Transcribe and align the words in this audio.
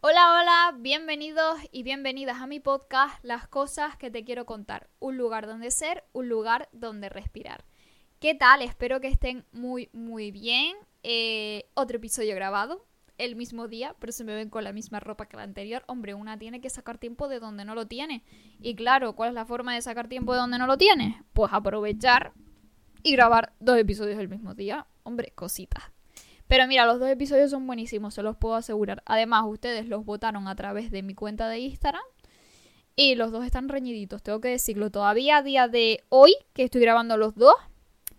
Hola, 0.00 0.38
hola, 0.40 0.76
bienvenidos 0.78 1.58
y 1.72 1.82
bienvenidas 1.82 2.40
a 2.40 2.46
mi 2.46 2.60
podcast 2.60 3.18
Las 3.24 3.48
cosas 3.48 3.96
que 3.96 4.12
te 4.12 4.22
quiero 4.22 4.46
contar. 4.46 4.88
Un 5.00 5.16
lugar 5.16 5.48
donde 5.48 5.72
ser, 5.72 6.04
un 6.12 6.28
lugar 6.28 6.68
donde 6.70 7.08
respirar. 7.08 7.64
¿Qué 8.20 8.36
tal? 8.36 8.62
Espero 8.62 9.00
que 9.00 9.08
estén 9.08 9.44
muy, 9.50 9.90
muy 9.92 10.30
bien. 10.30 10.76
Eh, 11.02 11.68
otro 11.74 11.96
episodio 11.96 12.36
grabado 12.36 12.86
el 13.18 13.34
mismo 13.34 13.66
día, 13.66 13.96
pero 13.98 14.12
se 14.12 14.22
me 14.22 14.36
ven 14.36 14.50
con 14.50 14.62
la 14.62 14.72
misma 14.72 15.00
ropa 15.00 15.26
que 15.26 15.36
la 15.36 15.42
anterior. 15.42 15.82
Hombre, 15.88 16.14
una 16.14 16.38
tiene 16.38 16.60
que 16.60 16.70
sacar 16.70 16.98
tiempo 16.98 17.26
de 17.26 17.40
donde 17.40 17.64
no 17.64 17.74
lo 17.74 17.88
tiene. 17.88 18.22
Y 18.60 18.76
claro, 18.76 19.16
¿cuál 19.16 19.30
es 19.30 19.34
la 19.34 19.46
forma 19.46 19.74
de 19.74 19.82
sacar 19.82 20.06
tiempo 20.06 20.32
de 20.32 20.38
donde 20.38 20.58
no 20.58 20.68
lo 20.68 20.78
tiene? 20.78 21.24
Pues 21.32 21.52
aprovechar 21.52 22.34
y 23.02 23.10
grabar 23.10 23.52
dos 23.58 23.76
episodios 23.76 24.20
el 24.20 24.28
mismo 24.28 24.54
día. 24.54 24.86
Hombre, 25.02 25.32
cositas. 25.34 25.82
Pero 26.48 26.66
mira, 26.66 26.86
los 26.86 26.98
dos 26.98 27.08
episodios 27.10 27.50
son 27.50 27.66
buenísimos, 27.66 28.14
se 28.14 28.22
los 28.22 28.36
puedo 28.36 28.54
asegurar. 28.54 29.02
Además, 29.06 29.44
ustedes 29.46 29.86
los 29.86 30.04
votaron 30.04 30.48
a 30.48 30.56
través 30.56 30.90
de 30.90 31.02
mi 31.02 31.14
cuenta 31.14 31.48
de 31.48 31.58
Instagram. 31.58 32.02
Y 32.96 33.14
los 33.14 33.30
dos 33.30 33.44
están 33.44 33.68
reñiditos, 33.68 34.22
tengo 34.22 34.40
que 34.40 34.48
decirlo. 34.48 34.90
Todavía 34.90 35.36
a 35.36 35.42
día 35.42 35.68
de 35.68 36.02
hoy, 36.08 36.34
que 36.54 36.64
estoy 36.64 36.80
grabando 36.80 37.16
los 37.16 37.36
dos, 37.36 37.54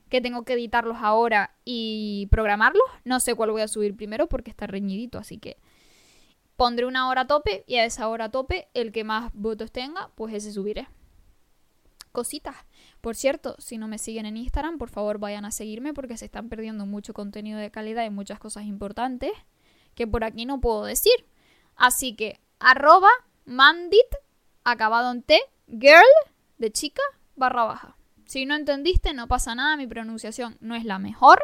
que 0.09 0.21
tengo 0.21 0.43
que 0.43 0.53
editarlos 0.53 0.97
ahora 1.01 1.55
y 1.65 2.27
programarlos. 2.31 2.85
No 3.03 3.19
sé 3.19 3.35
cuál 3.35 3.51
voy 3.51 3.61
a 3.61 3.67
subir 3.67 3.95
primero 3.95 4.27
porque 4.27 4.51
está 4.51 4.67
reñidito, 4.67 5.17
así 5.17 5.37
que 5.37 5.57
pondré 6.55 6.85
una 6.85 7.09
hora 7.09 7.21
a 7.21 7.27
tope 7.27 7.63
y 7.67 7.75
a 7.75 7.85
esa 7.85 8.07
hora 8.07 8.25
a 8.25 8.31
tope, 8.31 8.67
el 8.73 8.91
que 8.91 9.03
más 9.03 9.31
votos 9.33 9.71
tenga, 9.71 10.11
pues 10.15 10.33
ese 10.33 10.51
subiré. 10.51 10.87
Cositas. 12.11 12.55
Por 13.01 13.15
cierto, 13.15 13.55
si 13.59 13.77
no 13.77 13.87
me 13.87 13.97
siguen 13.97 14.25
en 14.25 14.37
Instagram, 14.37 14.77
por 14.77 14.89
favor 14.89 15.19
vayan 15.19 15.45
a 15.45 15.51
seguirme 15.51 15.93
porque 15.93 16.17
se 16.17 16.25
están 16.25 16.49
perdiendo 16.49 16.85
mucho 16.85 17.13
contenido 17.13 17.59
de 17.59 17.71
calidad 17.71 18.05
y 18.05 18.09
muchas 18.09 18.39
cosas 18.39 18.65
importantes 18.65 19.31
que 19.95 20.05
por 20.05 20.23
aquí 20.23 20.45
no 20.45 20.59
puedo 20.59 20.83
decir. 20.83 21.25
Así 21.75 22.15
que 22.15 22.39
arroba 22.59 23.09
mandit 23.45 24.07
acabado 24.63 25.11
en 25.11 25.23
T, 25.23 25.39
girl 25.67 26.03
de 26.57 26.71
chica 26.71 27.01
barra 27.35 27.63
baja. 27.63 27.95
Si 28.25 28.45
no 28.45 28.55
entendiste, 28.55 29.13
no 29.13 29.27
pasa 29.27 29.55
nada, 29.55 29.77
mi 29.77 29.87
pronunciación 29.87 30.57
no 30.59 30.75
es 30.75 30.85
la 30.85 30.99
mejor. 30.99 31.43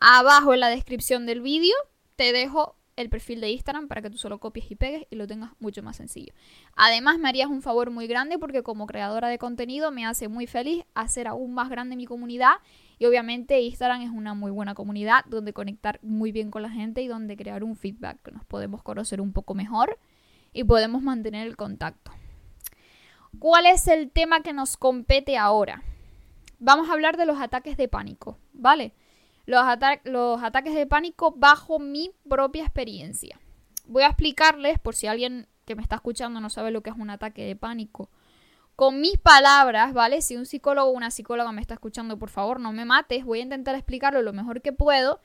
Abajo 0.00 0.54
en 0.54 0.60
la 0.60 0.68
descripción 0.68 1.26
del 1.26 1.40
vídeo 1.40 1.74
te 2.16 2.32
dejo 2.32 2.76
el 2.96 3.08
perfil 3.08 3.40
de 3.40 3.50
Instagram 3.50 3.88
para 3.88 4.02
que 4.02 4.10
tú 4.10 4.18
solo 4.18 4.38
copies 4.38 4.70
y 4.70 4.76
pegues 4.76 5.06
y 5.10 5.16
lo 5.16 5.26
tengas 5.26 5.52
mucho 5.58 5.82
más 5.82 5.96
sencillo. 5.96 6.32
Además, 6.76 7.18
me 7.18 7.28
harías 7.28 7.48
un 7.48 7.62
favor 7.62 7.90
muy 7.90 8.06
grande 8.06 8.38
porque 8.38 8.62
como 8.62 8.86
creadora 8.86 9.28
de 9.28 9.38
contenido 9.38 9.90
me 9.90 10.06
hace 10.06 10.28
muy 10.28 10.46
feliz 10.46 10.84
hacer 10.94 11.28
aún 11.28 11.54
más 11.54 11.68
grande 11.70 11.96
mi 11.96 12.06
comunidad 12.06 12.54
y 12.98 13.06
obviamente 13.06 13.60
Instagram 13.60 14.02
es 14.02 14.10
una 14.10 14.34
muy 14.34 14.50
buena 14.50 14.74
comunidad 14.74 15.24
donde 15.26 15.52
conectar 15.52 15.98
muy 16.02 16.32
bien 16.32 16.50
con 16.50 16.62
la 16.62 16.70
gente 16.70 17.02
y 17.02 17.08
donde 17.08 17.36
crear 17.36 17.64
un 17.64 17.76
feedback, 17.76 18.32
nos 18.32 18.44
podemos 18.44 18.82
conocer 18.82 19.20
un 19.20 19.32
poco 19.32 19.54
mejor 19.54 19.98
y 20.52 20.64
podemos 20.64 21.02
mantener 21.02 21.46
el 21.46 21.56
contacto. 21.56 22.12
¿Cuál 23.38 23.66
es 23.66 23.88
el 23.88 24.10
tema 24.10 24.42
que 24.42 24.52
nos 24.52 24.76
compete 24.76 25.36
ahora? 25.36 25.82
Vamos 26.60 26.88
a 26.88 26.92
hablar 26.92 27.16
de 27.16 27.26
los 27.26 27.40
ataques 27.40 27.76
de 27.76 27.88
pánico, 27.88 28.38
¿vale? 28.52 28.94
Los, 29.46 30.42
ataques 30.42 30.74
de 30.74 30.86
pánico 30.86 31.34
bajo 31.36 31.78
mi 31.78 32.10
propia 32.28 32.64
experiencia. 32.64 33.38
Voy 33.86 34.02
a 34.02 34.08
explicarles, 34.08 34.78
por 34.78 34.94
si 34.94 35.06
alguien 35.06 35.48
que 35.64 35.74
me 35.74 35.82
está 35.82 35.96
escuchando 35.96 36.40
no 36.40 36.50
sabe 36.50 36.70
lo 36.70 36.82
que 36.82 36.90
es 36.90 36.96
un 36.96 37.10
ataque 37.10 37.44
de 37.44 37.56
pánico, 37.56 38.10
con 38.76 39.00
mis 39.00 39.18
palabras, 39.18 39.92
¿vale? 39.92 40.20
Si 40.20 40.36
un 40.36 40.46
psicólogo 40.46 40.90
o 40.90 40.92
una 40.92 41.10
psicóloga 41.10 41.52
me 41.52 41.60
está 41.60 41.74
escuchando, 41.74 42.18
por 42.18 42.30
favor, 42.30 42.58
no 42.58 42.72
me 42.72 42.84
mates. 42.84 43.24
Voy 43.24 43.38
a 43.38 43.42
intentar 43.42 43.76
explicarlo 43.76 44.20
lo 44.22 44.32
mejor 44.32 44.62
que 44.62 44.72
puedo. 44.72 45.20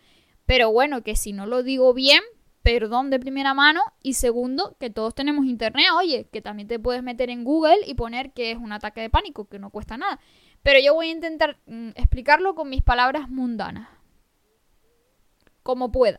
Pero 0.46 0.72
bueno, 0.72 1.02
que 1.02 1.16
si 1.16 1.34
no 1.34 1.48
lo 1.48 1.64
digo 1.64 1.94
bien, 1.96 2.22
perdón 2.62 3.10
de 3.10 3.20
primera 3.20 3.56
mano. 3.56 3.82
Y 4.04 4.14
segundo, 4.14 4.78
que 4.80 4.92
todos 4.92 5.16
tenemos 5.16 5.46
internet. 5.46 5.88
Oye, 5.98 6.28
que 6.32 6.44
también 6.44 6.68
te 6.68 6.78
puedes 6.78 7.02
meter 7.02 7.32
en 7.32 7.44
Google 7.44 7.80
y 7.88 7.96
poner 7.96 8.34
que 8.34 8.52
es 8.52 8.58
un 8.60 8.72
ataque 8.72 9.02
de 9.02 9.10
pánico, 9.10 9.46
que 9.46 9.58
no 9.58 9.72
cuesta 9.72 9.98
nada. 9.98 10.20
Pero 10.62 10.80
yo 10.80 10.94
voy 10.94 11.08
a 11.08 11.12
intentar 11.12 11.58
mm, 11.66 11.90
explicarlo 11.96 12.54
con 12.54 12.70
mis 12.70 12.84
palabras 12.84 13.30
mundanas 13.30 13.90
como 15.70 15.92
pueda. 15.92 16.18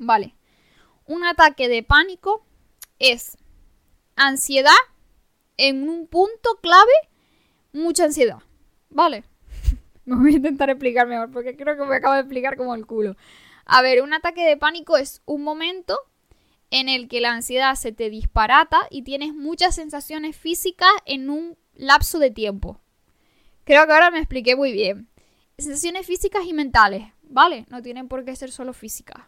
Vale. 0.00 0.34
Un 1.06 1.24
ataque 1.24 1.68
de 1.68 1.84
pánico 1.84 2.44
es 2.98 3.38
ansiedad 4.16 4.82
en 5.56 5.88
un 5.88 6.08
punto 6.08 6.58
clave, 6.60 6.90
mucha 7.72 8.02
ansiedad. 8.02 8.38
Vale. 8.90 9.22
me 10.06 10.16
voy 10.16 10.32
a 10.32 10.36
intentar 10.38 10.70
explicar 10.70 11.06
mejor 11.06 11.30
porque 11.30 11.56
creo 11.56 11.76
que 11.76 11.84
me 11.84 11.94
acabo 11.94 12.14
de 12.14 12.22
explicar 12.22 12.56
como 12.56 12.74
el 12.74 12.84
culo. 12.84 13.16
A 13.64 13.80
ver, 13.80 14.02
un 14.02 14.12
ataque 14.12 14.44
de 14.44 14.56
pánico 14.56 14.96
es 14.96 15.22
un 15.24 15.44
momento 15.44 15.96
en 16.72 16.88
el 16.88 17.06
que 17.06 17.20
la 17.20 17.30
ansiedad 17.30 17.76
se 17.76 17.92
te 17.92 18.10
disparata 18.10 18.88
y 18.90 19.02
tienes 19.02 19.34
muchas 19.34 19.76
sensaciones 19.76 20.36
físicas 20.36 20.90
en 21.06 21.30
un 21.30 21.56
lapso 21.74 22.18
de 22.18 22.32
tiempo. 22.32 22.80
Creo 23.62 23.86
que 23.86 23.92
ahora 23.92 24.10
me 24.10 24.18
expliqué 24.18 24.56
muy 24.56 24.72
bien. 24.72 25.08
Sensaciones 25.58 26.08
físicas 26.08 26.44
y 26.44 26.52
mentales. 26.52 27.04
¿Vale? 27.32 27.66
No 27.70 27.82
tienen 27.82 28.08
por 28.08 28.24
qué 28.24 28.36
ser 28.36 28.52
solo 28.52 28.72
físicas. 28.72 29.24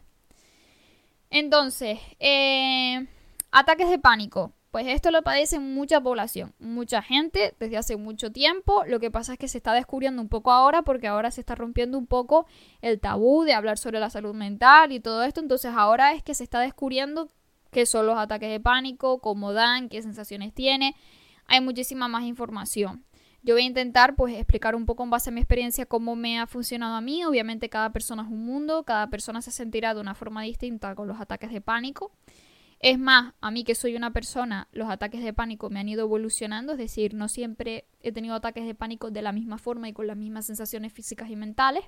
Entonces, 1.30 1.98
eh, 2.20 3.06
ataques 3.50 3.90
de 3.90 3.98
pánico. 3.98 4.52
Pues 4.70 4.88
esto 4.88 5.12
lo 5.12 5.22
padece 5.22 5.60
mucha 5.60 6.00
población, 6.00 6.52
mucha 6.58 7.00
gente 7.00 7.54
desde 7.60 7.76
hace 7.76 7.96
mucho 7.96 8.32
tiempo. 8.32 8.82
Lo 8.88 8.98
que 8.98 9.08
pasa 9.08 9.34
es 9.34 9.38
que 9.38 9.46
se 9.46 9.58
está 9.58 9.72
descubriendo 9.72 10.20
un 10.20 10.28
poco 10.28 10.50
ahora 10.50 10.82
porque 10.82 11.06
ahora 11.06 11.30
se 11.30 11.40
está 11.40 11.54
rompiendo 11.54 11.96
un 11.96 12.08
poco 12.08 12.46
el 12.82 12.98
tabú 12.98 13.44
de 13.44 13.54
hablar 13.54 13.78
sobre 13.78 14.00
la 14.00 14.10
salud 14.10 14.34
mental 14.34 14.90
y 14.90 14.98
todo 14.98 15.22
esto. 15.22 15.40
Entonces 15.40 15.72
ahora 15.76 16.12
es 16.14 16.24
que 16.24 16.34
se 16.34 16.42
está 16.42 16.58
descubriendo 16.58 17.28
qué 17.70 17.86
son 17.86 18.06
los 18.06 18.18
ataques 18.18 18.50
de 18.50 18.58
pánico, 18.58 19.20
cómo 19.20 19.52
dan, 19.52 19.88
qué 19.88 20.02
sensaciones 20.02 20.52
tiene. 20.52 20.96
Hay 21.46 21.60
muchísima 21.60 22.08
más 22.08 22.24
información. 22.24 23.04
Yo 23.44 23.54
voy 23.54 23.64
a 23.64 23.66
intentar 23.66 24.16
pues 24.16 24.34
explicar 24.34 24.74
un 24.74 24.86
poco 24.86 25.04
en 25.04 25.10
base 25.10 25.28
a 25.28 25.32
mi 25.32 25.40
experiencia 25.40 25.84
cómo 25.84 26.16
me 26.16 26.38
ha 26.38 26.46
funcionado 26.46 26.94
a 26.94 27.02
mí. 27.02 27.26
Obviamente 27.26 27.68
cada 27.68 27.92
persona 27.92 28.22
es 28.22 28.28
un 28.28 28.46
mundo, 28.46 28.84
cada 28.84 29.10
persona 29.10 29.42
se 29.42 29.50
sentirá 29.50 29.92
de 29.92 30.00
una 30.00 30.14
forma 30.14 30.42
distinta 30.42 30.94
con 30.94 31.06
los 31.08 31.20
ataques 31.20 31.52
de 31.52 31.60
pánico. 31.60 32.10
Es 32.80 32.98
más, 32.98 33.34
a 33.42 33.50
mí 33.50 33.62
que 33.64 33.74
soy 33.74 33.96
una 33.96 34.12
persona, 34.12 34.68
los 34.72 34.88
ataques 34.88 35.22
de 35.22 35.34
pánico 35.34 35.68
me 35.68 35.80
han 35.80 35.88
ido 35.88 36.02
evolucionando, 36.02 36.72
es 36.72 36.78
decir, 36.78 37.12
no 37.12 37.28
siempre 37.28 37.86
he 38.00 38.12
tenido 38.12 38.34
ataques 38.34 38.66
de 38.66 38.74
pánico 38.74 39.10
de 39.10 39.20
la 39.22 39.32
misma 39.32 39.58
forma 39.58 39.88
y 39.88 39.92
con 39.92 40.06
las 40.06 40.16
mismas 40.16 40.46
sensaciones 40.46 40.92
físicas 40.92 41.28
y 41.28 41.36
mentales. 41.36 41.84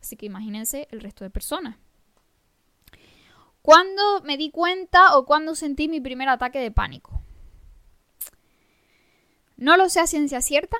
Así 0.00 0.16
que 0.16 0.26
imagínense 0.26 0.86
el 0.92 1.00
resto 1.00 1.24
de 1.24 1.30
personas. 1.30 1.76
¿Cuándo 3.62 4.22
me 4.22 4.36
di 4.36 4.50
cuenta 4.50 5.16
o 5.16 5.26
cuándo 5.26 5.56
sentí 5.56 5.88
mi 5.88 6.00
primer 6.00 6.28
ataque 6.28 6.60
de 6.60 6.70
pánico? 6.70 7.20
No 9.56 9.76
lo 9.76 9.88
sé 9.88 10.00
a 10.00 10.06
ciencia 10.06 10.40
cierta, 10.40 10.78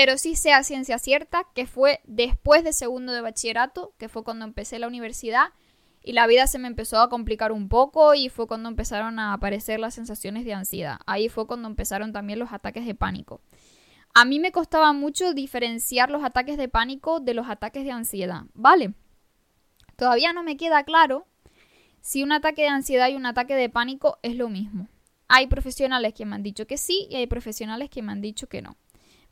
pero 0.00 0.16
sí 0.16 0.34
sea 0.34 0.62
ciencia 0.62 0.98
cierta 0.98 1.44
que 1.54 1.66
fue 1.66 2.00
después 2.04 2.64
de 2.64 2.72
segundo 2.72 3.12
de 3.12 3.20
bachillerato, 3.20 3.92
que 3.98 4.08
fue 4.08 4.24
cuando 4.24 4.46
empecé 4.46 4.78
la 4.78 4.86
universidad 4.86 5.48
y 6.02 6.14
la 6.14 6.26
vida 6.26 6.46
se 6.46 6.58
me 6.58 6.68
empezó 6.68 7.02
a 7.02 7.10
complicar 7.10 7.52
un 7.52 7.68
poco 7.68 8.14
y 8.14 8.30
fue 8.30 8.46
cuando 8.46 8.70
empezaron 8.70 9.18
a 9.18 9.34
aparecer 9.34 9.78
las 9.78 9.92
sensaciones 9.92 10.46
de 10.46 10.54
ansiedad. 10.54 11.00
Ahí 11.04 11.28
fue 11.28 11.46
cuando 11.46 11.68
empezaron 11.68 12.14
también 12.14 12.38
los 12.38 12.50
ataques 12.50 12.86
de 12.86 12.94
pánico. 12.94 13.42
A 14.14 14.24
mí 14.24 14.40
me 14.40 14.52
costaba 14.52 14.94
mucho 14.94 15.34
diferenciar 15.34 16.10
los 16.10 16.24
ataques 16.24 16.56
de 16.56 16.70
pánico 16.70 17.20
de 17.20 17.34
los 17.34 17.50
ataques 17.50 17.84
de 17.84 17.90
ansiedad, 17.90 18.44
¿vale? 18.54 18.94
Todavía 19.96 20.32
no 20.32 20.42
me 20.42 20.56
queda 20.56 20.82
claro 20.84 21.26
si 22.00 22.22
un 22.22 22.32
ataque 22.32 22.62
de 22.62 22.68
ansiedad 22.68 23.10
y 23.10 23.16
un 23.16 23.26
ataque 23.26 23.54
de 23.54 23.68
pánico 23.68 24.18
es 24.22 24.34
lo 24.34 24.48
mismo. 24.48 24.88
Hay 25.28 25.46
profesionales 25.48 26.14
que 26.14 26.24
me 26.24 26.36
han 26.36 26.42
dicho 26.42 26.66
que 26.66 26.78
sí 26.78 27.06
y 27.10 27.16
hay 27.16 27.26
profesionales 27.26 27.90
que 27.90 28.00
me 28.00 28.12
han 28.12 28.22
dicho 28.22 28.46
que 28.46 28.62
no. 28.62 28.78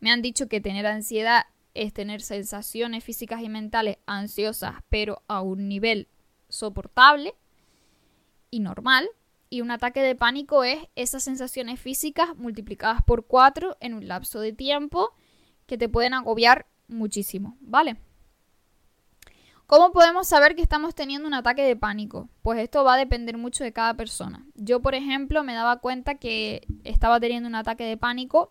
Me 0.01 0.11
han 0.11 0.23
dicho 0.23 0.49
que 0.49 0.61
tener 0.61 0.87
ansiedad 0.87 1.47
es 1.75 1.93
tener 1.93 2.23
sensaciones 2.23 3.05
físicas 3.05 3.43
y 3.43 3.49
mentales 3.49 3.99
ansiosas, 4.07 4.77
pero 4.89 5.23
a 5.29 5.41
un 5.41 5.69
nivel 5.69 6.09
soportable 6.49 7.35
y 8.51 8.61
normal. 8.61 9.09
Y 9.51 9.63
un 9.63 9.71
ataque 9.71 10.03
de 10.03 10.15
pánico 10.15 10.63
es 10.65 10.79
esas 10.95 11.23
sensaciones 11.23 11.81
físicas 11.81 12.37
multiplicadas 12.37 13.03
por 13.03 13.27
cuatro 13.27 13.77
en 13.81 13.95
un 13.95 14.07
lapso 14.07 14.41
de 14.41 14.53
tiempo 14.53 15.15
que 15.67 15.79
te 15.79 15.89
pueden 15.89 16.15
agobiar 16.15 16.67
muchísimo, 16.89 17.57
¿vale? 17.61 17.97
¿Cómo 19.67 19.93
podemos 19.93 20.27
saber 20.27 20.55
que 20.55 20.63
estamos 20.63 20.95
teniendo 20.95 21.29
un 21.29 21.35
ataque 21.35 21.63
de 21.63 21.77
pánico? 21.77 22.29
Pues 22.41 22.59
esto 22.59 22.85
va 22.85 22.95
a 22.95 22.99
depender 22.99 23.37
mucho 23.37 23.65
de 23.65 23.73
cada 23.75 23.95
persona. 23.95 24.47
Yo, 24.55 24.81
por 24.81 24.95
ejemplo, 24.95 25.45
me 25.45 25.53
daba 25.53 25.81
cuenta 25.81 26.15
que 26.15 26.67
estaba 26.85 27.21
teniendo 27.21 27.49
un 27.49 27.55
ataque 27.55 27.85
de 27.85 27.99
pánico 27.99 28.51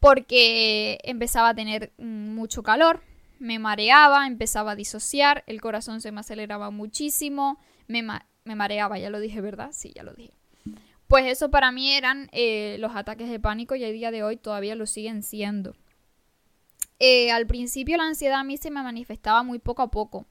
porque 0.00 0.98
empezaba 1.04 1.50
a 1.50 1.54
tener 1.54 1.92
mm, 1.98 2.34
mucho 2.34 2.62
calor, 2.62 3.02
me 3.38 3.58
mareaba, 3.58 4.26
empezaba 4.26 4.72
a 4.72 4.76
disociar, 4.76 5.44
el 5.46 5.60
corazón 5.60 6.00
se 6.00 6.12
me 6.12 6.20
aceleraba 6.20 6.70
muchísimo, 6.70 7.58
me, 7.86 8.02
mareaba, 8.44 8.98
ya 8.98 9.10
lo 9.10 9.20
dije, 9.20 9.40
¿verdad? 9.40 9.70
Sí, 9.72 9.92
ya 9.94 10.02
lo 10.02 10.14
dije. 10.14 10.32
Pues 11.06 11.26
eso 11.26 11.50
para 11.50 11.72
mí 11.72 11.92
eran 11.92 12.28
eh, 12.32 12.76
los 12.80 12.94
ataques 12.94 13.30
de 13.30 13.40
pánico 13.40 13.74
y 13.74 13.84
a 13.84 13.90
día 13.90 14.10
de 14.10 14.22
hoy 14.22 14.36
todavía 14.36 14.74
lo 14.74 14.86
siguen 14.86 15.22
siendo. 15.22 15.74
Eh, 16.98 17.30
al 17.30 17.46
principio 17.46 17.96
la 17.96 18.04
ansiedad 18.04 18.40
a 18.40 18.44
mí 18.44 18.56
se 18.56 18.70
me 18.70 18.82
manifestaba 18.82 19.42
muy 19.42 19.58
poco 19.58 19.82
a 19.82 19.90
poco. 19.90 20.26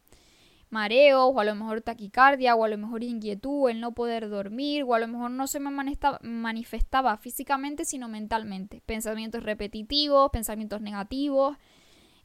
Mareos, 0.70 1.32
o 1.34 1.40
a 1.40 1.46
lo 1.46 1.56
mejor 1.56 1.82
taquicardia, 1.82 2.56
o 2.56 2.64
a 2.64 2.68
lo 2.68 2.78
mejor 2.78 3.04
inquietud, 3.04 3.70
el 3.70 3.80
no 3.80 3.94
poder 3.94 4.30
dormir, 4.30 4.84
o 4.84 4.94
a 4.94 5.00
lo 5.00 5.08
mejor 5.08 5.32
no 5.32 5.48
se 5.48 5.60
me 5.60 5.72
manifestaba 6.22 7.18
físicamente, 7.18 7.86
sino 7.86 8.08
mentalmente. 8.08 8.82
Pensamientos 8.86 9.44
repetitivos, 9.44 10.30
pensamientos 10.32 10.82
negativos, 10.82 11.58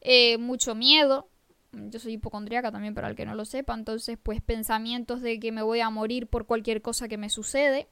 eh, 0.01 0.37
mucho 0.37 0.75
miedo. 0.75 1.29
Yo 1.71 1.99
soy 1.99 2.13
hipocondríaca 2.13 2.71
también, 2.71 2.93
para 2.93 3.07
el 3.07 3.15
que 3.15 3.25
no 3.25 3.35
lo 3.35 3.45
sepa. 3.45 3.73
Entonces, 3.73 4.17
pues 4.21 4.41
pensamientos 4.41 5.21
de 5.21 5.39
que 5.39 5.51
me 5.51 5.63
voy 5.63 5.79
a 5.79 5.89
morir 5.89 6.27
por 6.27 6.45
cualquier 6.45 6.81
cosa 6.81 7.07
que 7.07 7.17
me 7.17 7.29
sucede. 7.29 7.87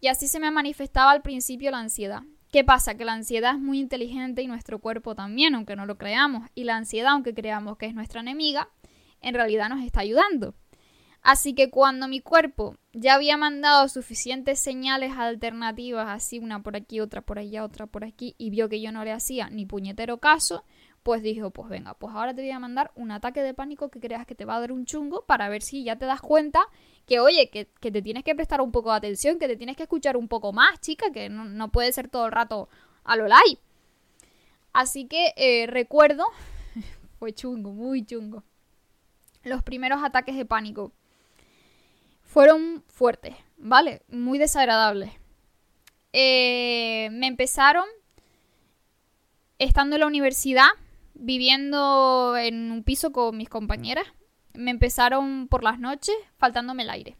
Y 0.00 0.08
así 0.08 0.28
se 0.28 0.40
me 0.40 0.50
manifestaba 0.50 1.10
al 1.10 1.22
principio 1.22 1.70
la 1.70 1.78
ansiedad. 1.78 2.22
¿Qué 2.52 2.64
pasa? 2.64 2.96
Que 2.96 3.06
la 3.06 3.14
ansiedad 3.14 3.54
es 3.54 3.60
muy 3.60 3.80
inteligente 3.80 4.42
y 4.42 4.46
nuestro 4.46 4.78
cuerpo 4.78 5.14
también, 5.14 5.54
aunque 5.54 5.74
no 5.74 5.86
lo 5.86 5.96
creamos. 5.96 6.48
Y 6.54 6.64
la 6.64 6.76
ansiedad, 6.76 7.12
aunque 7.12 7.32
creamos 7.32 7.78
que 7.78 7.86
es 7.86 7.94
nuestra 7.94 8.20
enemiga, 8.20 8.68
en 9.22 9.34
realidad 9.34 9.68
nos 9.68 9.84
está 9.84 10.00
ayudando. 10.00 10.54
Así 11.22 11.54
que 11.54 11.70
cuando 11.70 12.08
mi 12.08 12.20
cuerpo 12.20 12.76
ya 12.92 13.14
había 13.14 13.36
mandado 13.36 13.88
suficientes 13.88 14.58
señales 14.58 15.12
alternativas, 15.16 16.08
así 16.08 16.40
una 16.40 16.62
por 16.62 16.74
aquí, 16.74 16.98
otra 16.98 17.22
por 17.22 17.38
allá, 17.38 17.64
otra 17.64 17.86
por 17.86 18.04
aquí, 18.04 18.34
y 18.38 18.50
vio 18.50 18.68
que 18.68 18.80
yo 18.80 18.90
no 18.90 19.04
le 19.04 19.12
hacía 19.12 19.48
ni 19.48 19.64
puñetero 19.64 20.18
caso, 20.18 20.64
pues 21.04 21.22
dijo, 21.22 21.50
pues 21.50 21.68
venga, 21.68 21.94
pues 21.94 22.14
ahora 22.14 22.34
te 22.34 22.42
voy 22.42 22.50
a 22.50 22.58
mandar 22.58 22.90
un 22.96 23.12
ataque 23.12 23.40
de 23.42 23.54
pánico 23.54 23.88
que 23.88 24.00
creas 24.00 24.26
que 24.26 24.34
te 24.34 24.44
va 24.44 24.56
a 24.56 24.60
dar 24.60 24.72
un 24.72 24.84
chungo 24.84 25.24
para 25.24 25.48
ver 25.48 25.62
si 25.62 25.84
ya 25.84 25.96
te 25.96 26.06
das 26.06 26.20
cuenta 26.20 26.60
que, 27.06 27.20
oye, 27.20 27.50
que, 27.50 27.66
te 27.66 28.02
tienes 28.02 28.24
que 28.24 28.34
prestar 28.34 28.60
un 28.60 28.72
poco 28.72 28.90
de 28.90 28.96
atención, 28.96 29.38
que 29.38 29.48
te 29.48 29.56
tienes 29.56 29.76
que 29.76 29.84
escuchar 29.84 30.16
un 30.16 30.26
poco 30.28 30.52
más, 30.52 30.80
chica, 30.80 31.10
que 31.12 31.28
no, 31.28 31.70
puede 31.70 31.92
ser 31.92 32.08
todo 32.08 32.26
el 32.26 32.32
rato 32.32 32.68
a 33.04 33.16
lo 33.16 33.26
live. 33.26 33.60
Así 34.72 35.06
que 35.06 35.34
eh, 35.36 35.66
recuerdo, 35.68 36.24
fue 37.18 37.32
chungo, 37.32 37.72
muy 37.72 38.04
chungo. 38.04 38.42
Los 39.42 39.62
primeros 39.62 40.02
ataques 40.02 40.36
de 40.36 40.44
pánico 40.44 40.92
fueron 42.22 42.84
fuertes, 42.88 43.34
¿vale? 43.56 44.02
Muy 44.08 44.38
desagradables. 44.38 45.10
Eh, 46.12 47.08
me 47.12 47.26
empezaron 47.26 47.84
estando 49.58 49.96
en 49.96 50.00
la 50.00 50.06
universidad 50.06 50.68
viviendo 51.14 52.36
en 52.36 52.70
un 52.70 52.82
piso 52.82 53.12
con 53.12 53.36
mis 53.36 53.48
compañeras. 53.48 54.04
Me 54.54 54.70
empezaron 54.70 55.48
por 55.48 55.62
las 55.62 55.78
noches 55.78 56.14
faltándome 56.36 56.82
el 56.82 56.90
aire. 56.90 57.16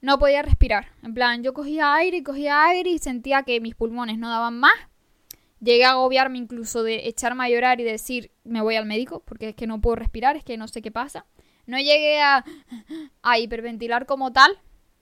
No 0.00 0.18
podía 0.18 0.42
respirar. 0.42 0.92
En 1.02 1.12
plan, 1.14 1.42
yo 1.42 1.52
cogía 1.52 1.94
aire 1.94 2.18
y 2.18 2.22
cogía 2.22 2.64
aire 2.66 2.90
y 2.90 2.98
sentía 2.98 3.42
que 3.42 3.60
mis 3.60 3.74
pulmones 3.74 4.18
no 4.18 4.30
daban 4.30 4.58
más. 4.58 4.72
Llegué 5.60 5.84
a 5.84 5.90
agobiarme 5.90 6.38
incluso 6.38 6.82
de 6.82 7.08
echarme 7.08 7.44
a 7.44 7.48
llorar 7.48 7.80
y 7.80 7.84
decir, 7.84 8.30
me 8.44 8.62
voy 8.62 8.76
al 8.76 8.86
médico 8.86 9.22
porque 9.24 9.50
es 9.50 9.54
que 9.54 9.66
no 9.66 9.80
puedo 9.80 9.96
respirar, 9.96 10.36
es 10.36 10.44
que 10.44 10.56
no 10.56 10.68
sé 10.68 10.82
qué 10.82 10.90
pasa. 10.90 11.26
No 11.66 11.78
llegué 11.78 12.20
a, 12.20 12.44
a 13.22 13.38
hiperventilar 13.38 14.06
como 14.06 14.32
tal, 14.32 14.58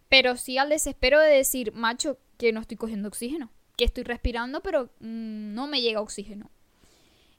pero 0.08 0.36
sí 0.36 0.58
al 0.58 0.70
desespero 0.70 1.20
de 1.20 1.30
decir, 1.30 1.72
macho, 1.72 2.18
que 2.38 2.52
no 2.52 2.60
estoy 2.60 2.76
cogiendo 2.76 3.08
oxígeno, 3.08 3.50
que 3.76 3.84
estoy 3.84 4.04
respirando, 4.04 4.62
pero 4.62 4.90
mm, 5.00 5.54
no 5.54 5.66
me 5.66 5.80
llega 5.80 6.00
oxígeno. 6.00 6.50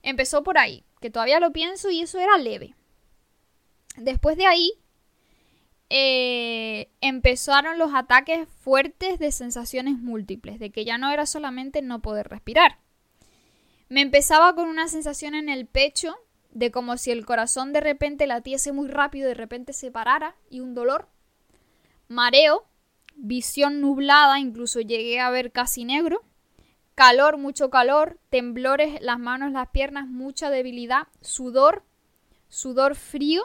Empezó 0.03 0.43
por 0.43 0.57
ahí, 0.57 0.83
que 1.01 1.09
todavía 1.09 1.39
lo 1.39 1.51
pienso 1.51 1.89
y 1.89 2.01
eso 2.01 2.19
era 2.19 2.37
leve. 2.37 2.75
Después 3.97 4.37
de 4.37 4.45
ahí, 4.45 4.73
eh, 5.89 6.89
empezaron 7.01 7.77
los 7.77 7.93
ataques 7.93 8.47
fuertes 8.47 9.19
de 9.19 9.31
sensaciones 9.31 9.97
múltiples, 9.97 10.59
de 10.59 10.71
que 10.71 10.85
ya 10.85 10.97
no 10.97 11.11
era 11.11 11.25
solamente 11.25 11.81
no 11.81 12.01
poder 12.01 12.27
respirar. 12.27 12.79
Me 13.89 14.01
empezaba 14.01 14.53
con 14.53 14.67
una 14.67 14.89
sensación 14.89 15.33
en 15.33 15.47
el 15.47 15.65
pecho 15.65 16.17
de 16.51 16.71
como 16.71 16.97
si 16.97 17.11
el 17.11 17.25
corazón 17.25 17.71
de 17.71 17.79
repente 17.79 18.27
latiese 18.27 18.71
muy 18.73 18.87
rápido 18.87 19.27
de 19.27 19.33
repente 19.33 19.73
se 19.73 19.91
parara 19.91 20.35
y 20.49 20.59
un 20.59 20.73
dolor, 20.73 21.07
mareo, 22.07 22.65
visión 23.15 23.79
nublada, 23.79 24.39
incluso 24.39 24.81
llegué 24.81 25.19
a 25.19 25.29
ver 25.29 25.51
casi 25.51 25.85
negro, 25.85 26.23
calor, 26.95 27.37
mucho 27.37 27.69
calor, 27.69 28.19
temblores, 28.29 28.99
las 29.01 29.19
manos, 29.19 29.51
las 29.51 29.69
piernas, 29.69 30.07
mucha 30.07 30.49
debilidad, 30.49 31.07
sudor, 31.21 31.83
sudor 32.49 32.95
frío 32.95 33.43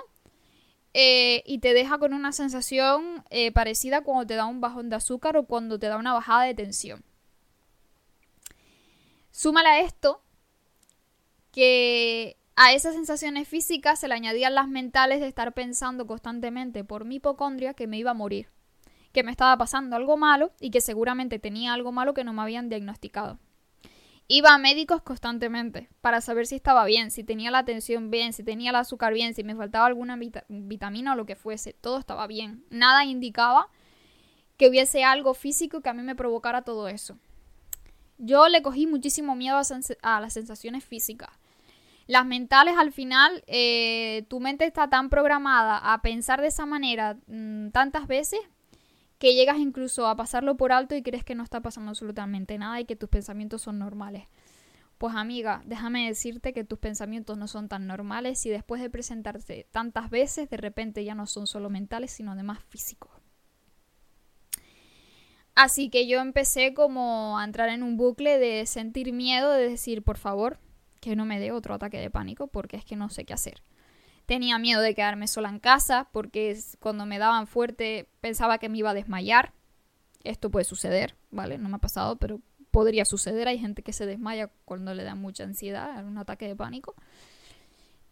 eh, 0.94 1.42
y 1.46 1.58
te 1.58 1.74
deja 1.74 1.98
con 1.98 2.14
una 2.14 2.32
sensación 2.32 3.24
eh, 3.30 3.52
parecida 3.52 4.02
cuando 4.02 4.26
te 4.26 4.34
da 4.34 4.46
un 4.46 4.60
bajón 4.60 4.88
de 4.90 4.96
azúcar 4.96 5.36
o 5.36 5.44
cuando 5.44 5.78
te 5.78 5.86
da 5.86 5.98
una 5.98 6.14
bajada 6.14 6.44
de 6.44 6.54
tensión. 6.54 7.04
Súmale 9.30 9.68
a 9.68 9.80
esto 9.80 10.22
que 11.52 12.36
a 12.56 12.72
esas 12.72 12.94
sensaciones 12.94 13.46
físicas 13.46 14.00
se 14.00 14.08
le 14.08 14.14
añadían 14.14 14.54
las 14.54 14.68
mentales 14.68 15.20
de 15.20 15.28
estar 15.28 15.52
pensando 15.52 16.06
constantemente 16.06 16.82
por 16.82 17.04
mi 17.04 17.16
hipocondria 17.16 17.74
que 17.74 17.86
me 17.86 17.98
iba 17.98 18.10
a 18.10 18.14
morir 18.14 18.48
que 19.12 19.22
me 19.22 19.30
estaba 19.30 19.56
pasando 19.56 19.94
algo 19.94 20.16
malo 20.16 20.52
y 20.60 20.70
que 20.70 20.80
seguramente 20.80 21.38
tenía 21.38 21.72
algo 21.72 21.92
malo 21.92 22.14
que 22.14 22.24
no 22.24 22.32
me 22.32 22.42
habían 22.42 22.68
diagnosticado. 22.68 23.38
Iba 24.28 24.54
a 24.54 24.58
médicos 24.58 25.02
constantemente 25.02 25.90
para 26.00 26.20
saber 26.20 26.46
si 26.46 26.54
estaba 26.54 26.86
bien, 26.86 27.10
si 27.10 27.22
tenía 27.22 27.50
la 27.50 27.64
tensión 27.64 28.10
bien, 28.10 28.32
si 28.32 28.42
tenía 28.42 28.70
el 28.70 28.76
azúcar 28.76 29.12
bien, 29.12 29.34
si 29.34 29.44
me 29.44 29.54
faltaba 29.54 29.86
alguna 29.86 30.18
vitamina 30.48 31.12
o 31.12 31.16
lo 31.16 31.26
que 31.26 31.36
fuese. 31.36 31.74
Todo 31.74 31.98
estaba 31.98 32.26
bien. 32.26 32.64
Nada 32.70 33.04
indicaba 33.04 33.68
que 34.56 34.68
hubiese 34.68 35.04
algo 35.04 35.34
físico 35.34 35.82
que 35.82 35.90
a 35.90 35.94
mí 35.94 36.02
me 36.02 36.14
provocara 36.16 36.62
todo 36.62 36.88
eso. 36.88 37.18
Yo 38.16 38.48
le 38.48 38.62
cogí 38.62 38.86
muchísimo 38.86 39.34
miedo 39.34 39.60
a, 40.02 40.20
las 40.20 40.32
sensaciones 40.32 40.84
físicas. 40.84 41.30
Las 42.06 42.26
mentales 42.26 42.74
al 42.76 42.92
final, 42.92 43.44
eh, 43.46 44.24
tu 44.28 44.40
mente 44.40 44.64
está 44.64 44.88
tan 44.88 45.08
programada 45.08 45.92
a 45.92 46.02
pensar 46.02 46.40
de 46.40 46.48
esa 46.48 46.66
manera 46.66 47.16
mm, 47.26 47.68
tantas 47.70 48.06
veces 48.06 48.40
que 49.18 49.34
llegas 49.34 49.58
incluso 49.58 50.08
a 50.08 50.16
pasarlo 50.16 50.56
por 50.56 50.72
alto 50.72 50.96
y 50.96 51.02
crees 51.02 51.24
que 51.24 51.36
no 51.36 51.44
está 51.44 51.60
pasando 51.60 51.90
absolutamente 51.90 52.58
nada 52.58 52.80
y 52.80 52.84
que 52.84 52.96
tus 52.96 53.08
pensamientos 53.08 53.62
son 53.62 53.78
normales. 53.78 54.26
Pues 54.98 55.14
amiga, 55.14 55.62
déjame 55.64 56.06
decirte 56.06 56.52
que 56.52 56.64
tus 56.64 56.78
pensamientos 56.78 57.38
no 57.38 57.46
son 57.46 57.68
tan 57.68 57.86
normales 57.86 58.44
y 58.46 58.50
después 58.50 58.82
de 58.82 58.90
presentarse 58.90 59.66
tantas 59.70 60.10
veces, 60.10 60.50
de 60.50 60.56
repente 60.56 61.04
ya 61.04 61.14
no 61.14 61.26
son 61.26 61.46
solo 61.46 61.70
mentales, 61.70 62.10
sino 62.10 62.32
además 62.32 62.58
físicos. 62.68 63.10
Así 65.54 65.90
que 65.90 66.06
yo 66.06 66.20
empecé 66.20 66.72
como 66.72 67.38
a 67.38 67.44
entrar 67.44 67.68
en 67.68 67.82
un 67.82 67.96
bucle 67.96 68.38
de 68.38 68.64
sentir 68.66 69.12
miedo, 69.12 69.52
de 69.52 69.68
decir, 69.68 70.02
por 70.02 70.16
favor, 70.16 70.58
que 71.02 71.16
no 71.16 71.26
me 71.26 71.40
dé 71.40 71.50
otro 71.50 71.74
ataque 71.74 71.98
de 71.98 72.10
pánico 72.10 72.46
porque 72.46 72.76
es 72.76 72.84
que 72.84 72.94
no 72.94 73.10
sé 73.10 73.24
qué 73.24 73.34
hacer. 73.34 73.60
Tenía 74.24 74.56
miedo 74.58 74.80
de 74.80 74.94
quedarme 74.94 75.26
sola 75.26 75.48
en 75.48 75.58
casa 75.58 76.08
porque 76.12 76.56
cuando 76.78 77.06
me 77.06 77.18
daban 77.18 77.48
fuerte 77.48 78.08
pensaba 78.20 78.58
que 78.58 78.68
me 78.68 78.78
iba 78.78 78.90
a 78.90 78.94
desmayar. 78.94 79.52
Esto 80.22 80.48
puede 80.48 80.64
suceder, 80.64 81.16
¿vale? 81.32 81.58
No 81.58 81.68
me 81.68 81.74
ha 81.74 81.80
pasado, 81.80 82.16
pero 82.16 82.40
podría 82.70 83.04
suceder. 83.04 83.48
Hay 83.48 83.58
gente 83.58 83.82
que 83.82 83.92
se 83.92 84.06
desmaya 84.06 84.48
cuando 84.64 84.94
le 84.94 85.02
da 85.02 85.16
mucha 85.16 85.42
ansiedad, 85.42 86.06
un 86.06 86.18
ataque 86.18 86.46
de 86.46 86.54
pánico. 86.54 86.94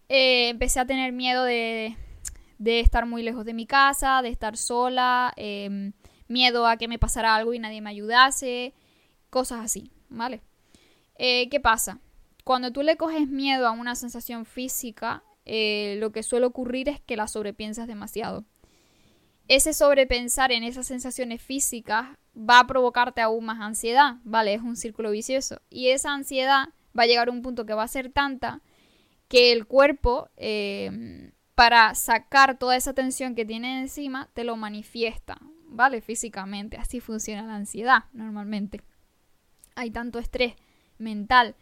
Eh, 0.08 0.48
empecé 0.48 0.80
a 0.80 0.84
tener 0.84 1.12
miedo 1.12 1.44
de, 1.44 1.96
de, 2.58 2.80
estar 2.80 3.06
muy 3.06 3.22
lejos 3.22 3.44
de 3.44 3.54
mi 3.54 3.66
casa, 3.66 4.20
de 4.20 4.30
estar 4.30 4.56
sola, 4.56 5.32
em, 5.36 5.92
miedo 6.26 6.66
a 6.66 6.76
que 6.76 6.88
me 6.88 6.98
pasara 6.98 7.36
algo 7.36 7.54
y 7.54 7.60
nadie 7.60 7.80
me 7.80 7.90
ayudase, 7.90 8.74
cosas 9.30 9.60
así, 9.60 9.92
¿vale? 10.08 10.40
Eh, 11.14 11.48
¿Qué 11.48 11.60
pasa? 11.60 12.00
Cuando 12.44 12.72
tú 12.72 12.82
le 12.82 12.96
coges 12.96 13.28
miedo 13.28 13.66
a 13.66 13.72
una 13.72 13.94
sensación 13.94 14.44
física, 14.44 15.22
eh, 15.44 15.96
lo 15.98 16.12
que 16.12 16.22
suele 16.22 16.46
ocurrir 16.46 16.88
es 16.88 17.00
que 17.00 17.16
la 17.16 17.26
sobrepiensas 17.26 17.86
demasiado. 17.86 18.44
Ese 19.48 19.72
sobrepensar 19.72 20.52
en 20.52 20.62
esas 20.62 20.86
sensaciones 20.86 21.42
físicas 21.42 22.08
va 22.36 22.60
a 22.60 22.66
provocarte 22.66 23.20
aún 23.20 23.46
más 23.46 23.60
ansiedad, 23.60 24.16
¿vale? 24.22 24.54
Es 24.54 24.62
un 24.62 24.76
círculo 24.76 25.10
vicioso. 25.10 25.60
Y 25.68 25.88
esa 25.88 26.12
ansiedad 26.12 26.68
va 26.96 27.02
a 27.02 27.06
llegar 27.06 27.28
a 27.28 27.32
un 27.32 27.42
punto 27.42 27.66
que 27.66 27.74
va 27.74 27.82
a 27.82 27.88
ser 27.88 28.12
tanta 28.12 28.60
que 29.28 29.52
el 29.52 29.66
cuerpo, 29.66 30.28
eh, 30.36 31.32
para 31.54 31.94
sacar 31.94 32.58
toda 32.58 32.76
esa 32.76 32.94
tensión 32.94 33.34
que 33.34 33.44
tiene 33.44 33.80
encima, 33.80 34.28
te 34.34 34.44
lo 34.44 34.56
manifiesta, 34.56 35.38
¿vale? 35.66 36.00
Físicamente. 36.00 36.76
Así 36.76 37.00
funciona 37.00 37.42
la 37.42 37.56
ansiedad 37.56 38.04
normalmente. 38.12 38.80
Hay 39.74 39.90
tanto 39.90 40.18
estrés 40.18 40.54
mental 40.98 41.54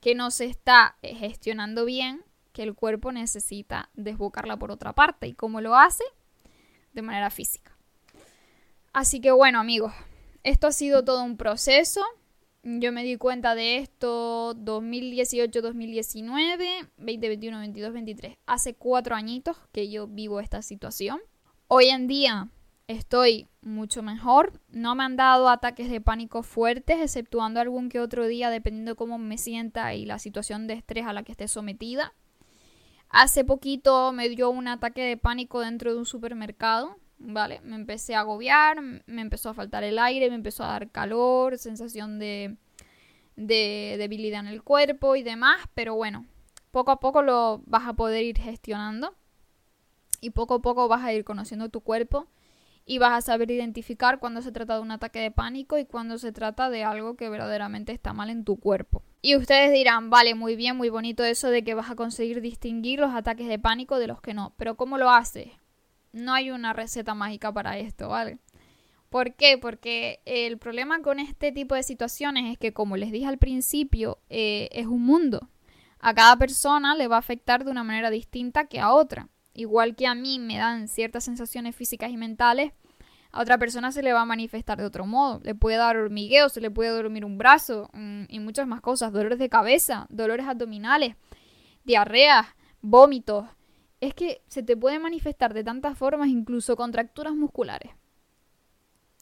que 0.00 0.14
no 0.14 0.30
se 0.30 0.46
está 0.46 0.96
gestionando 1.02 1.84
bien 1.84 2.24
que 2.52 2.62
el 2.62 2.74
cuerpo 2.74 3.12
necesita 3.12 3.90
desbocarla 3.94 4.56
por 4.56 4.70
otra 4.70 4.92
parte. 4.92 5.28
¿Y 5.28 5.34
cómo 5.34 5.60
lo 5.60 5.76
hace? 5.76 6.04
De 6.92 7.02
manera 7.02 7.30
física. 7.30 7.76
Así 8.92 9.20
que 9.20 9.30
bueno 9.30 9.60
amigos, 9.60 9.92
esto 10.42 10.66
ha 10.66 10.72
sido 10.72 11.04
todo 11.04 11.22
un 11.22 11.36
proceso. 11.36 12.02
Yo 12.64 12.92
me 12.92 13.04
di 13.04 13.16
cuenta 13.16 13.54
de 13.54 13.76
esto 13.76 14.54
2018, 14.54 15.62
2019, 15.62 16.88
2021, 16.96 17.58
22, 17.60 17.92
23. 17.92 18.36
Hace 18.46 18.74
cuatro 18.74 19.14
añitos 19.14 19.56
que 19.72 19.88
yo 19.88 20.06
vivo 20.06 20.40
esta 20.40 20.62
situación. 20.62 21.20
Hoy 21.68 21.88
en 21.88 22.08
día 22.08 22.48
estoy 22.88 23.46
mucho 23.60 24.02
mejor. 24.02 24.60
No 24.70 24.94
me 24.94 25.04
han 25.04 25.16
dado 25.16 25.48
ataques 25.48 25.88
de 25.88 26.00
pánico 26.00 26.42
fuertes, 26.42 27.00
exceptuando 27.00 27.60
algún 27.60 27.88
que 27.88 28.00
otro 28.00 28.26
día, 28.26 28.50
dependiendo 28.50 28.96
cómo 28.96 29.18
me 29.18 29.38
sienta 29.38 29.94
y 29.94 30.06
la 30.06 30.18
situación 30.18 30.66
de 30.66 30.74
estrés 30.74 31.06
a 31.06 31.12
la 31.12 31.22
que 31.22 31.32
esté 31.32 31.46
sometida. 31.46 32.14
Hace 33.10 33.44
poquito 33.44 34.12
me 34.12 34.28
dio 34.28 34.50
un 34.50 34.68
ataque 34.68 35.02
de 35.02 35.16
pánico 35.16 35.60
dentro 35.60 35.92
de 35.92 35.98
un 35.98 36.06
supermercado, 36.06 36.96
¿vale? 37.18 37.60
Me 37.62 37.76
empecé 37.76 38.14
a 38.14 38.20
agobiar, 38.20 38.82
me 38.82 39.22
empezó 39.22 39.50
a 39.50 39.54
faltar 39.54 39.84
el 39.84 39.98
aire, 39.98 40.28
me 40.28 40.34
empezó 40.34 40.64
a 40.64 40.68
dar 40.68 40.90
calor, 40.90 41.56
sensación 41.58 42.18
de, 42.18 42.56
de 43.36 43.96
debilidad 43.98 44.40
en 44.40 44.48
el 44.48 44.62
cuerpo 44.62 45.16
y 45.16 45.22
demás, 45.22 45.58
pero 45.74 45.94
bueno, 45.94 46.26
poco 46.70 46.90
a 46.90 47.00
poco 47.00 47.22
lo 47.22 47.62
vas 47.66 47.86
a 47.86 47.94
poder 47.94 48.24
ir 48.24 48.38
gestionando 48.38 49.14
y 50.20 50.30
poco 50.30 50.54
a 50.54 50.62
poco 50.62 50.88
vas 50.88 51.02
a 51.02 51.12
ir 51.12 51.24
conociendo 51.24 51.70
tu 51.70 51.80
cuerpo 51.80 52.26
y 52.90 52.96
vas 52.96 53.12
a 53.12 53.20
saber 53.20 53.50
identificar 53.50 54.18
cuando 54.18 54.40
se 54.40 54.50
trata 54.50 54.76
de 54.76 54.80
un 54.80 54.90
ataque 54.90 55.20
de 55.20 55.30
pánico 55.30 55.76
y 55.76 55.84
cuando 55.84 56.16
se 56.16 56.32
trata 56.32 56.70
de 56.70 56.84
algo 56.84 57.16
que 57.16 57.28
verdaderamente 57.28 57.92
está 57.92 58.14
mal 58.14 58.30
en 58.30 58.44
tu 58.44 58.56
cuerpo. 58.56 59.02
Y 59.20 59.36
ustedes 59.36 59.70
dirán, 59.74 60.08
vale, 60.08 60.34
muy 60.34 60.56
bien, 60.56 60.74
muy 60.74 60.88
bonito 60.88 61.22
eso 61.22 61.50
de 61.50 61.62
que 61.62 61.74
vas 61.74 61.90
a 61.90 61.96
conseguir 61.96 62.40
distinguir 62.40 62.98
los 62.98 63.14
ataques 63.14 63.46
de 63.46 63.58
pánico 63.58 63.98
de 63.98 64.06
los 64.06 64.22
que 64.22 64.32
no, 64.32 64.54
pero 64.56 64.78
¿cómo 64.78 64.96
lo 64.96 65.10
haces? 65.10 65.50
No 66.12 66.32
hay 66.32 66.50
una 66.50 66.72
receta 66.72 67.12
mágica 67.12 67.52
para 67.52 67.76
esto, 67.76 68.08
¿vale? 68.08 68.38
¿Por 69.10 69.34
qué? 69.34 69.58
Porque 69.58 70.22
el 70.24 70.56
problema 70.56 71.02
con 71.02 71.18
este 71.18 71.52
tipo 71.52 71.74
de 71.74 71.82
situaciones 71.82 72.50
es 72.50 72.56
que, 72.56 72.72
como 72.72 72.96
les 72.96 73.12
dije 73.12 73.26
al 73.26 73.36
principio, 73.36 74.18
eh, 74.30 74.70
es 74.72 74.86
un 74.86 75.02
mundo. 75.02 75.50
A 75.98 76.14
cada 76.14 76.36
persona 76.36 76.94
le 76.94 77.06
va 77.06 77.16
a 77.16 77.20
afectar 77.20 77.66
de 77.66 77.70
una 77.70 77.84
manera 77.84 78.08
distinta 78.08 78.64
que 78.64 78.80
a 78.80 78.94
otra. 78.94 79.28
Igual 79.58 79.96
que 79.96 80.06
a 80.06 80.14
mí 80.14 80.38
me 80.38 80.56
dan 80.56 80.86
ciertas 80.86 81.24
sensaciones 81.24 81.74
físicas 81.74 82.12
y 82.12 82.16
mentales, 82.16 82.72
a 83.30 83.42
otra 83.42 83.58
persona 83.58 83.92
se 83.92 84.02
le 84.02 84.12
va 84.12 84.22
a 84.22 84.24
manifestar 84.24 84.78
de 84.78 84.84
otro 84.84 85.06
modo. 85.06 85.40
Le 85.44 85.54
puede 85.54 85.76
dar 85.76 85.96
hormigueo, 85.96 86.48
se 86.48 86.60
le 86.60 86.70
puede 86.70 86.90
dormir 86.90 87.24
un 87.24 87.38
brazo 87.38 87.90
mm, 87.92 88.24
y 88.28 88.40
muchas 88.40 88.66
más 88.66 88.80
cosas. 88.80 89.12
Dolores 89.12 89.38
de 89.38 89.48
cabeza, 89.48 90.06
dolores 90.10 90.46
abdominales, 90.46 91.16
diarreas, 91.84 92.46
vómitos. 92.80 93.46
Es 94.00 94.14
que 94.14 94.42
se 94.46 94.62
te 94.62 94.76
puede 94.76 94.98
manifestar 94.98 95.54
de 95.54 95.64
tantas 95.64 95.98
formas, 95.98 96.28
incluso 96.28 96.76
contracturas 96.76 97.34
musculares. 97.34 97.92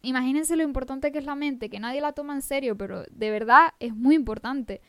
Imagínense 0.03 0.55
lo 0.55 0.63
importante 0.63 1.11
que 1.11 1.19
es 1.19 1.25
la 1.25 1.35
mente, 1.35 1.69
que 1.69 1.81
nadie 1.81 2.01
la 2.01 2.13
toma 2.13 2.35
en 2.35 2.43
serio, 2.43 2.77
pero 2.77 3.05
de 3.11 3.31
verdad 3.31 3.71
es 3.81 3.95
muy 3.95 4.15
importante. 4.15 4.81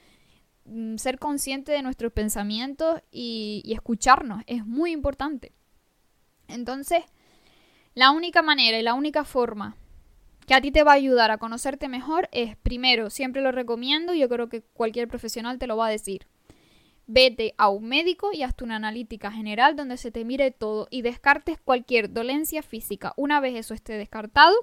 Mm, 0.66 0.98
ser 0.98 1.18
consciente 1.18 1.72
de 1.72 1.82
nuestros 1.82 2.12
pensamientos 2.12 3.02
y, 3.10 3.64
escucharnos 3.74 4.44
es 4.48 4.66
muy 4.66 4.92
importante. 4.92 5.54
Entonces, 6.48 7.04
la 7.98 8.12
única 8.12 8.44
manera 8.44 8.78
y 8.78 8.84
la 8.84 8.94
única 8.94 9.24
forma 9.24 9.76
que 10.46 10.54
a 10.54 10.62
ti 10.62 10.70
te 10.70 10.84
va 10.84 10.92
a 10.92 10.96
ayudar 10.96 11.32
a 11.32 11.40
conocerte 11.40 11.88
mejor 11.88 12.30
es, 12.32 12.56
primero, 12.56 13.10
siempre 13.10 13.42
lo 13.42 13.52
recomiendo, 13.52 14.14
yo 14.14 14.30
creo 14.30 14.50
que 14.50 14.62
cualquier 14.62 15.08
profesional 15.08 15.58
te 15.58 15.66
lo 15.66 15.78
va 15.78 15.88
a 15.88 15.90
decir. 15.90 16.28
Vete 17.08 17.56
a 17.58 17.70
un 17.70 17.88
médico 17.88 18.30
y 18.32 18.44
hazte 18.44 18.64
una 18.64 18.76
analítica 18.76 19.32
general 19.32 19.76
donde 19.76 19.98
se 19.98 20.12
te 20.12 20.26
mire 20.26 20.52
todo 20.52 20.88
y 20.92 21.02
descartes 21.02 21.60
cualquier 21.60 22.14
dolencia 22.14 22.62
física. 22.62 23.14
Una 23.18 23.40
vez 23.40 23.56
eso 23.56 23.74
esté 23.74 23.94
descartado, 23.94 24.54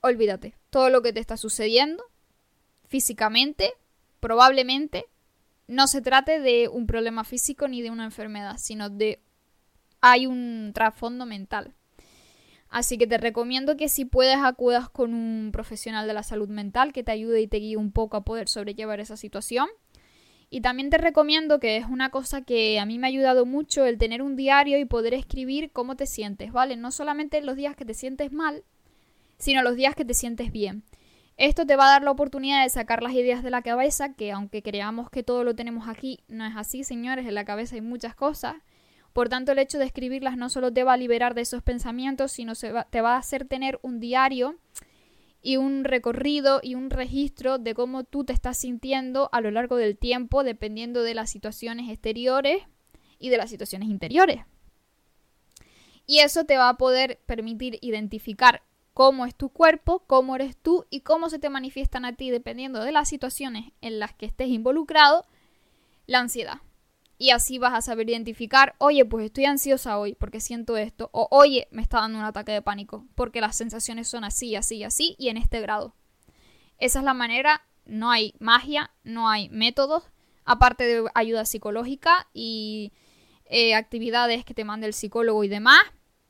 olvídate. 0.00 0.54
Todo 0.70 0.90
lo 0.90 1.02
que 1.02 1.12
te 1.12 1.18
está 1.18 1.36
sucediendo 1.36 2.04
físicamente, 2.86 3.72
probablemente 4.20 5.06
no 5.66 5.88
se 5.88 6.02
trate 6.02 6.38
de 6.38 6.68
un 6.68 6.86
problema 6.86 7.24
físico 7.24 7.66
ni 7.66 7.82
de 7.82 7.90
una 7.90 8.04
enfermedad, 8.04 8.58
sino 8.58 8.90
de 8.90 9.20
hay 10.00 10.26
un 10.28 10.70
trasfondo 10.72 11.26
mental. 11.26 11.74
Así 12.74 12.98
que 12.98 13.06
te 13.06 13.18
recomiendo 13.18 13.76
que 13.76 13.88
si 13.88 14.04
puedes 14.04 14.38
acudas 14.38 14.88
con 14.88 15.14
un 15.14 15.50
profesional 15.52 16.08
de 16.08 16.12
la 16.12 16.24
salud 16.24 16.48
mental 16.48 16.92
que 16.92 17.04
te 17.04 17.12
ayude 17.12 17.40
y 17.40 17.46
te 17.46 17.58
guíe 17.58 17.76
un 17.76 17.92
poco 17.92 18.16
a 18.16 18.24
poder 18.24 18.48
sobrellevar 18.48 18.98
esa 18.98 19.16
situación. 19.16 19.68
Y 20.50 20.60
también 20.60 20.90
te 20.90 20.98
recomiendo 20.98 21.60
que 21.60 21.76
es 21.76 21.86
una 21.86 22.10
cosa 22.10 22.42
que 22.42 22.80
a 22.80 22.84
mí 22.84 22.98
me 22.98 23.06
ha 23.06 23.10
ayudado 23.10 23.46
mucho 23.46 23.84
el 23.84 23.96
tener 23.96 24.22
un 24.22 24.34
diario 24.34 24.76
y 24.80 24.86
poder 24.86 25.14
escribir 25.14 25.70
cómo 25.70 25.94
te 25.94 26.06
sientes, 26.06 26.50
¿vale? 26.50 26.76
No 26.76 26.90
solamente 26.90 27.40
los 27.42 27.54
días 27.54 27.76
que 27.76 27.84
te 27.84 27.94
sientes 27.94 28.32
mal, 28.32 28.64
sino 29.38 29.62
los 29.62 29.76
días 29.76 29.94
que 29.94 30.04
te 30.04 30.14
sientes 30.14 30.50
bien. 30.50 30.82
Esto 31.36 31.66
te 31.66 31.76
va 31.76 31.86
a 31.86 31.90
dar 31.90 32.02
la 32.02 32.10
oportunidad 32.10 32.64
de 32.64 32.70
sacar 32.70 33.04
las 33.04 33.12
ideas 33.12 33.44
de 33.44 33.50
la 33.50 33.62
cabeza, 33.62 34.14
que 34.14 34.32
aunque 34.32 34.64
creamos 34.64 35.10
que 35.10 35.22
todo 35.22 35.44
lo 35.44 35.54
tenemos 35.54 35.86
aquí, 35.86 36.24
no 36.26 36.44
es 36.44 36.56
así, 36.56 36.82
señores, 36.82 37.24
en 37.24 37.34
la 37.34 37.44
cabeza 37.44 37.76
hay 37.76 37.82
muchas 37.82 38.16
cosas. 38.16 38.56
Por 39.14 39.28
tanto, 39.28 39.52
el 39.52 39.60
hecho 39.60 39.78
de 39.78 39.84
escribirlas 39.84 40.36
no 40.36 40.50
solo 40.50 40.72
te 40.72 40.82
va 40.82 40.94
a 40.94 40.96
liberar 40.96 41.34
de 41.34 41.42
esos 41.42 41.62
pensamientos, 41.62 42.32
sino 42.32 42.54
te 42.54 43.00
va 43.00 43.14
a 43.14 43.18
hacer 43.18 43.46
tener 43.46 43.78
un 43.82 44.00
diario 44.00 44.56
y 45.40 45.56
un 45.56 45.84
recorrido 45.84 46.58
y 46.60 46.74
un 46.74 46.90
registro 46.90 47.58
de 47.58 47.74
cómo 47.74 48.02
tú 48.02 48.24
te 48.24 48.32
estás 48.32 48.58
sintiendo 48.58 49.28
a 49.30 49.40
lo 49.40 49.52
largo 49.52 49.76
del 49.76 49.96
tiempo, 49.96 50.42
dependiendo 50.42 51.04
de 51.04 51.14
las 51.14 51.30
situaciones 51.30 51.90
exteriores 51.90 52.64
y 53.20 53.28
de 53.28 53.36
las 53.36 53.50
situaciones 53.50 53.88
interiores. 53.88 54.40
Y 56.06 56.18
eso 56.18 56.44
te 56.44 56.56
va 56.56 56.68
a 56.68 56.76
poder 56.76 57.20
permitir 57.24 57.78
identificar 57.82 58.62
cómo 58.94 59.26
es 59.26 59.36
tu 59.36 59.48
cuerpo, 59.48 60.02
cómo 60.08 60.34
eres 60.34 60.56
tú 60.56 60.86
y 60.90 61.02
cómo 61.02 61.30
se 61.30 61.38
te 61.38 61.50
manifiestan 61.50 62.04
a 62.04 62.16
ti, 62.16 62.30
dependiendo 62.30 62.82
de 62.82 62.90
las 62.90 63.08
situaciones 63.08 63.70
en 63.80 64.00
las 64.00 64.12
que 64.12 64.26
estés 64.26 64.48
involucrado, 64.48 65.24
la 66.08 66.18
ansiedad. 66.18 66.62
Y 67.16 67.30
así 67.30 67.58
vas 67.58 67.74
a 67.74 67.80
saber 67.80 68.10
identificar, 68.10 68.74
oye, 68.78 69.04
pues 69.04 69.26
estoy 69.26 69.44
ansiosa 69.44 69.98
hoy 69.98 70.14
porque 70.14 70.40
siento 70.40 70.76
esto, 70.76 71.10
o 71.12 71.28
oye, 71.30 71.68
me 71.70 71.82
está 71.82 72.00
dando 72.00 72.18
un 72.18 72.24
ataque 72.24 72.52
de 72.52 72.62
pánico 72.62 73.06
porque 73.14 73.40
las 73.40 73.56
sensaciones 73.56 74.08
son 74.08 74.24
así, 74.24 74.56
así, 74.56 74.82
así 74.82 75.14
y 75.18 75.28
en 75.28 75.36
este 75.36 75.60
grado. 75.60 75.94
Esa 76.78 76.98
es 76.98 77.04
la 77.04 77.14
manera, 77.14 77.62
no 77.84 78.10
hay 78.10 78.34
magia, 78.40 78.90
no 79.04 79.28
hay 79.28 79.48
métodos, 79.50 80.02
aparte 80.44 80.84
de 80.84 81.08
ayuda 81.14 81.44
psicológica 81.44 82.28
y 82.34 82.92
eh, 83.46 83.74
actividades 83.74 84.44
que 84.44 84.54
te 84.54 84.64
mande 84.64 84.86
el 84.86 84.92
psicólogo 84.92 85.44
y 85.44 85.48
demás, 85.48 85.80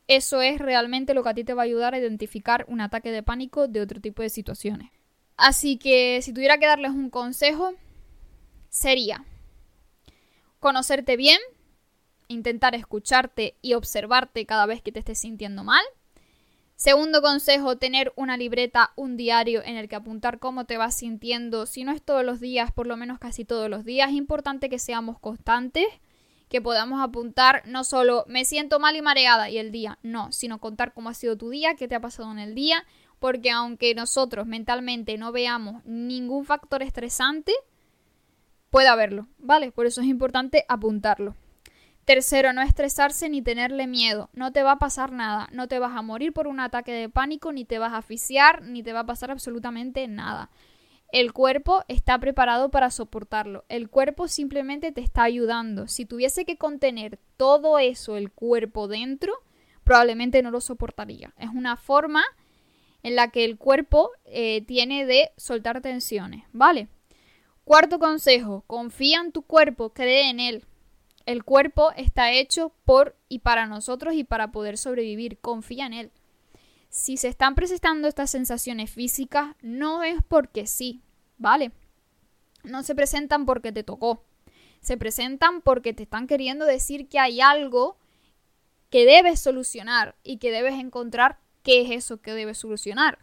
eso 0.06 0.42
es 0.42 0.58
realmente 0.58 1.14
lo 1.14 1.22
que 1.22 1.30
a 1.30 1.34
ti 1.34 1.44
te 1.44 1.54
va 1.54 1.62
a 1.62 1.64
ayudar 1.64 1.94
a 1.94 1.98
identificar 1.98 2.66
un 2.68 2.82
ataque 2.82 3.10
de 3.10 3.22
pánico 3.22 3.68
de 3.68 3.80
otro 3.80 4.00
tipo 4.00 4.20
de 4.20 4.28
situaciones. 4.28 4.90
Así 5.36 5.78
que 5.78 6.20
si 6.22 6.32
tuviera 6.32 6.58
que 6.58 6.66
darles 6.66 6.90
un 6.92 7.10
consejo, 7.10 7.72
sería 8.68 9.24
conocerte 10.64 11.18
bien, 11.18 11.38
intentar 12.26 12.74
escucharte 12.74 13.54
y 13.60 13.74
observarte 13.74 14.46
cada 14.46 14.64
vez 14.64 14.80
que 14.80 14.92
te 14.92 15.00
estés 15.00 15.18
sintiendo 15.18 15.62
mal. 15.62 15.84
Segundo 16.74 17.20
consejo, 17.20 17.76
tener 17.76 18.14
una 18.16 18.38
libreta, 18.38 18.94
un 18.96 19.18
diario 19.18 19.62
en 19.62 19.76
el 19.76 19.90
que 19.90 19.96
apuntar 19.96 20.38
cómo 20.38 20.64
te 20.64 20.78
vas 20.78 20.94
sintiendo, 20.94 21.66
si 21.66 21.84
no 21.84 21.92
es 21.92 22.00
todos 22.00 22.24
los 22.24 22.40
días, 22.40 22.72
por 22.72 22.86
lo 22.86 22.96
menos 22.96 23.18
casi 23.18 23.44
todos 23.44 23.68
los 23.68 23.84
días. 23.84 24.08
Es 24.08 24.14
importante 24.14 24.70
que 24.70 24.78
seamos 24.78 25.18
constantes 25.18 25.84
que 26.48 26.62
podamos 26.62 27.02
apuntar 27.02 27.62
no 27.66 27.84
solo 27.84 28.24
me 28.26 28.46
siento 28.46 28.80
mal 28.80 28.96
y 28.96 29.02
mareada 29.02 29.50
y 29.50 29.58
el 29.58 29.70
día, 29.70 29.98
no, 30.02 30.32
sino 30.32 30.60
contar 30.60 30.94
cómo 30.94 31.10
ha 31.10 31.14
sido 31.14 31.36
tu 31.36 31.50
día, 31.50 31.74
qué 31.74 31.88
te 31.88 31.94
ha 31.94 32.00
pasado 32.00 32.32
en 32.32 32.38
el 32.38 32.54
día, 32.54 32.86
porque 33.18 33.50
aunque 33.50 33.94
nosotros 33.94 34.46
mentalmente 34.46 35.18
no 35.18 35.30
veamos 35.30 35.84
ningún 35.84 36.46
factor 36.46 36.82
estresante, 36.82 37.52
puede 38.74 38.88
haberlo, 38.88 39.28
¿vale? 39.38 39.70
Por 39.70 39.86
eso 39.86 40.00
es 40.00 40.08
importante 40.08 40.64
apuntarlo. 40.66 41.36
Tercero, 42.04 42.52
no 42.52 42.60
estresarse 42.60 43.28
ni 43.28 43.40
tenerle 43.40 43.86
miedo. 43.86 44.30
No 44.32 44.50
te 44.50 44.64
va 44.64 44.72
a 44.72 44.78
pasar 44.80 45.12
nada. 45.12 45.48
No 45.52 45.68
te 45.68 45.78
vas 45.78 45.96
a 45.96 46.02
morir 46.02 46.32
por 46.32 46.48
un 46.48 46.58
ataque 46.58 46.90
de 46.90 47.08
pánico, 47.08 47.52
ni 47.52 47.64
te 47.64 47.78
vas 47.78 47.92
a 47.92 47.98
asfixiar, 47.98 48.62
ni 48.62 48.82
te 48.82 48.92
va 48.92 49.00
a 49.00 49.06
pasar 49.06 49.30
absolutamente 49.30 50.08
nada. 50.08 50.50
El 51.12 51.32
cuerpo 51.32 51.84
está 51.86 52.18
preparado 52.18 52.72
para 52.72 52.90
soportarlo. 52.90 53.64
El 53.68 53.90
cuerpo 53.90 54.26
simplemente 54.26 54.90
te 54.90 55.02
está 55.02 55.22
ayudando. 55.22 55.86
Si 55.86 56.04
tuviese 56.04 56.44
que 56.44 56.58
contener 56.58 57.20
todo 57.36 57.78
eso 57.78 58.16
el 58.16 58.32
cuerpo 58.32 58.88
dentro, 58.88 59.34
probablemente 59.84 60.42
no 60.42 60.50
lo 60.50 60.60
soportaría. 60.60 61.32
Es 61.38 61.50
una 61.50 61.76
forma 61.76 62.24
en 63.04 63.14
la 63.14 63.28
que 63.30 63.44
el 63.44 63.56
cuerpo 63.56 64.10
eh, 64.24 64.62
tiene 64.66 65.06
de 65.06 65.30
soltar 65.36 65.80
tensiones, 65.80 66.42
¿vale? 66.52 66.88
Cuarto 67.64 67.98
consejo, 67.98 68.62
confía 68.66 69.20
en 69.20 69.32
tu 69.32 69.42
cuerpo, 69.42 69.94
cree 69.94 70.28
en 70.28 70.38
él. 70.38 70.64
El 71.24 71.44
cuerpo 71.44 71.92
está 71.96 72.30
hecho 72.30 72.72
por 72.84 73.16
y 73.28 73.38
para 73.38 73.66
nosotros 73.66 74.14
y 74.14 74.24
para 74.24 74.52
poder 74.52 74.76
sobrevivir, 74.76 75.38
confía 75.38 75.86
en 75.86 75.94
él. 75.94 76.12
Si 76.90 77.16
se 77.16 77.28
están 77.28 77.54
presentando 77.54 78.06
estas 78.06 78.30
sensaciones 78.30 78.90
físicas, 78.90 79.56
no 79.62 80.02
es 80.02 80.22
porque 80.28 80.66
sí, 80.66 81.00
¿vale? 81.38 81.72
No 82.62 82.82
se 82.82 82.94
presentan 82.94 83.46
porque 83.46 83.72
te 83.72 83.82
tocó. 83.82 84.22
Se 84.80 84.98
presentan 84.98 85.62
porque 85.62 85.94
te 85.94 86.02
están 86.02 86.26
queriendo 86.26 86.66
decir 86.66 87.08
que 87.08 87.18
hay 87.18 87.40
algo 87.40 87.96
que 88.90 89.06
debes 89.06 89.40
solucionar 89.40 90.14
y 90.22 90.36
que 90.36 90.52
debes 90.52 90.74
encontrar 90.74 91.40
qué 91.62 91.80
es 91.80 91.90
eso 91.90 92.20
que 92.20 92.34
debes 92.34 92.58
solucionar. 92.58 93.18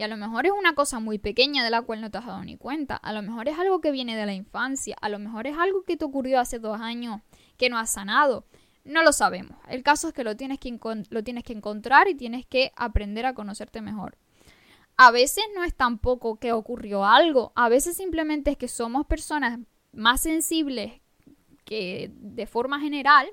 Y 0.00 0.02
a 0.02 0.08
lo 0.08 0.16
mejor 0.16 0.46
es 0.46 0.52
una 0.58 0.74
cosa 0.74 0.98
muy 0.98 1.18
pequeña 1.18 1.62
de 1.62 1.68
la 1.68 1.82
cual 1.82 2.00
no 2.00 2.10
te 2.10 2.16
has 2.16 2.24
dado 2.24 2.42
ni 2.42 2.56
cuenta. 2.56 2.96
A 2.96 3.12
lo 3.12 3.20
mejor 3.20 3.48
es 3.48 3.58
algo 3.58 3.82
que 3.82 3.90
viene 3.90 4.16
de 4.16 4.24
la 4.24 4.32
infancia. 4.32 4.96
A 4.98 5.10
lo 5.10 5.18
mejor 5.18 5.46
es 5.46 5.58
algo 5.58 5.84
que 5.84 5.98
te 5.98 6.06
ocurrió 6.06 6.40
hace 6.40 6.58
dos 6.58 6.80
años 6.80 7.20
que 7.58 7.68
no 7.68 7.76
has 7.76 7.90
sanado. 7.90 8.46
No 8.82 9.02
lo 9.02 9.12
sabemos. 9.12 9.58
El 9.68 9.82
caso 9.82 10.08
es 10.08 10.14
que 10.14 10.24
lo 10.24 10.38
tienes 10.38 10.58
que, 10.58 10.74
lo 11.10 11.22
tienes 11.22 11.44
que 11.44 11.52
encontrar 11.52 12.08
y 12.08 12.14
tienes 12.14 12.46
que 12.46 12.72
aprender 12.76 13.26
a 13.26 13.34
conocerte 13.34 13.82
mejor. 13.82 14.16
A 14.96 15.10
veces 15.10 15.44
no 15.54 15.64
es 15.64 15.74
tampoco 15.74 16.36
que 16.36 16.52
ocurrió 16.52 17.04
algo, 17.04 17.52
a 17.54 17.68
veces 17.68 17.98
simplemente 17.98 18.52
es 18.52 18.56
que 18.56 18.68
somos 18.68 19.04
personas 19.04 19.60
más 19.92 20.22
sensibles 20.22 20.92
que 21.66 22.10
de 22.14 22.46
forma 22.46 22.80
general 22.80 23.28